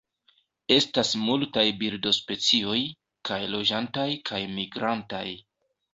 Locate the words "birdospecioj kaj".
1.83-3.41